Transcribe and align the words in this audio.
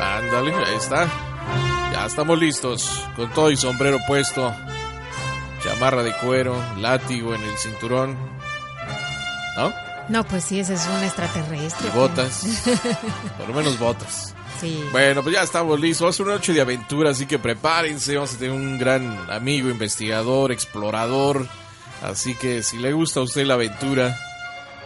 Ándale, 0.00 0.54
ahí 0.54 0.76
está. 0.76 1.08
Ya 1.92 2.06
estamos 2.06 2.38
listos, 2.38 3.06
con 3.16 3.30
todo 3.32 3.50
y 3.50 3.56
sombrero 3.56 3.98
puesto, 4.06 4.52
chamarra 5.62 6.02
de 6.02 6.12
cuero, 6.16 6.60
látigo 6.78 7.34
en 7.34 7.42
el 7.42 7.56
cinturón. 7.56 8.16
¿No? 9.56 9.72
No, 10.08 10.24
pues 10.24 10.44
sí, 10.44 10.60
ese 10.60 10.74
es 10.74 10.86
un 10.86 11.02
extraterrestre. 11.02 11.88
Y 11.88 11.90
botas. 11.96 12.68
Por 13.38 13.48
lo 13.48 13.54
menos 13.54 13.78
botas. 13.78 14.34
Sí. 14.60 14.82
Bueno, 14.92 15.22
pues 15.22 15.34
ya 15.34 15.42
estamos 15.42 15.80
listos. 15.80 16.06
Va 16.06 16.10
a 16.10 16.12
ser 16.12 16.26
una 16.26 16.34
noche 16.34 16.52
de 16.52 16.60
aventura, 16.60 17.10
así 17.10 17.26
que 17.26 17.38
prepárense. 17.38 18.14
Vamos 18.14 18.34
a 18.34 18.38
tener 18.38 18.52
un 18.52 18.78
gran 18.78 19.30
amigo, 19.30 19.70
investigador, 19.70 20.52
explorador. 20.52 21.46
Así 22.02 22.34
que 22.34 22.62
si 22.62 22.76
le 22.78 22.92
gusta 22.92 23.20
a 23.20 23.22
usted 23.22 23.46
la 23.46 23.54
aventura, 23.54 24.18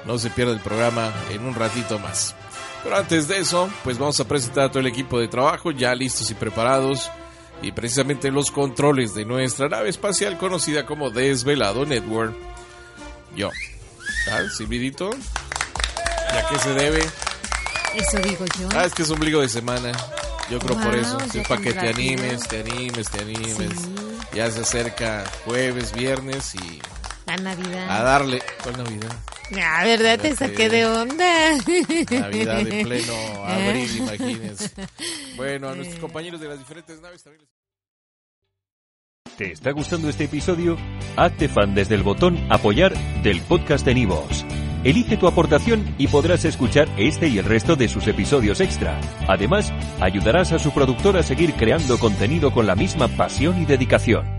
no 0.05 0.19
se 0.19 0.31
pierda 0.31 0.53
el 0.53 0.61
programa 0.61 1.13
en 1.31 1.45
un 1.45 1.55
ratito 1.55 1.99
más. 1.99 2.35
Pero 2.83 2.97
antes 2.97 3.29
de 3.29 3.39
eso, 3.39 3.69
pues 3.85 3.99
vamos 3.99 4.19
a 4.21 4.27
presentar 4.27 4.65
a 4.65 4.69
todo 4.71 4.81
el 4.81 4.87
equipo 4.87 5.19
de 5.19 5.29
trabajo 5.29 5.71
ya 5.73 5.95
listos 5.95 6.31
y 6.31 6.35
preparados. 6.35 7.11
Y 7.61 7.73
precisamente 7.73 8.31
los 8.31 8.51
controles 8.53 9.15
de 9.15 9.25
nuestra 9.25 9.69
nave 9.69 9.89
espacial 9.89 10.39
conocida 10.39 10.87
como 10.87 11.11
Desvelado 11.11 11.85
Network. 11.85 12.37
Yo. 13.35 13.51
¿Ah, 14.31 14.43
Silvidito? 14.57 15.11
¿Y 15.11 16.37
a 16.37 16.49
qué 16.49 16.59
se 16.61 16.73
debe? 16.75 17.01
Eso 17.95 18.19
digo 18.21 18.45
yo. 18.61 18.69
Ah, 18.77 18.85
es 18.85 18.95
que 18.95 19.03
es 19.03 19.11
ombligo 19.11 19.41
de 19.41 19.49
semana. 19.49 19.91
Yo 20.51 20.59
creo 20.61 20.79
por 20.81 20.95
eso. 20.95 21.19
Es 21.35 21.47
para 21.49 21.61
que 21.61 21.73
te 21.73 21.89
animes, 21.89 22.47
te 22.47 22.61
animes, 22.61 23.11
te 23.11 23.21
animes. 23.21 23.57
Sí. 23.81 23.95
Ya 24.35 24.51
se 24.51 24.61
acerca 24.61 25.25
jueves, 25.45 25.93
viernes 25.93 26.55
y 26.55 26.81
La 27.27 27.37
Navidad. 27.39 27.91
a 27.91 28.03
darle. 28.03 28.41
¿Cuál 28.63 28.79
Navidad? 28.85 29.17
Ah, 29.57 29.85
¿verdad? 29.85 30.19
Te 30.19 30.35
saqué 30.35 30.69
de 30.69 30.87
onda. 30.87 31.53
Navidad 32.11 32.61
en 32.61 32.87
pleno 32.87 33.15
abril, 33.45 33.97
imagínense. 33.97 34.71
Bueno, 35.37 35.69
a 35.69 35.75
nuestros 35.75 36.01
compañeros 36.01 36.41
de 36.41 36.49
las 36.49 36.59
diferentes 36.59 37.01
naves 37.01 37.23
también 37.23 37.43
les 37.43 37.51
¿Te 39.37 39.53
está 39.53 39.71
gustando 39.71 40.09
este 40.09 40.25
episodio? 40.25 40.77
Hazte 41.17 41.49
fan 41.49 41.75
desde 41.75 41.95
el 41.95 42.03
botón 42.03 42.37
Apoyar 42.51 42.93
del 43.23 43.41
podcast 43.43 43.85
de 43.87 43.95
Nivos. 43.95 44.45
Elige 44.85 45.17
tu 45.17 45.27
aportación 45.27 45.95
y 45.99 46.09
podrás 46.09 46.45
escuchar 46.45 46.89
este 46.97 47.29
y 47.29 47.39
el 47.39 47.45
resto 47.45 47.77
de 47.77 47.89
sus 47.89 48.07
episodios 48.09 48.61
extra. 48.61 49.01
Además, 49.29 49.73
ayudarás 50.01 50.53
a 50.53 50.59
su 50.59 50.73
productor 50.73 51.17
a 51.17 51.23
seguir 51.23 51.55
creando 51.55 51.99
contenido 51.99 52.53
con 52.53 52.67
la 52.67 52.75
misma 52.75 53.09
pasión 53.09 53.61
y 53.61 53.65
dedicación. 53.65 54.38